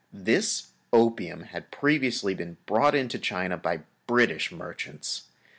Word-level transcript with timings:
This 0.11 0.69
opium 0.91 1.41
had 1.43 1.69
previously 1.69 2.33
been 2.33 2.57
brought 2.65 2.95
into 2.95 3.19
China 3.19 3.55
by 3.55 3.81
British 4.07 4.51
merchants. 4.51 5.25